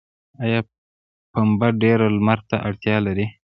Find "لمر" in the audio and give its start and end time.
2.15-2.39